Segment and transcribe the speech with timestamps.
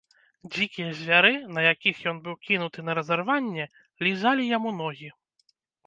[0.53, 3.71] Дзікія звяры, на якіх ён быў кінуты на разарванне,
[4.09, 5.09] лізалі яму ногі.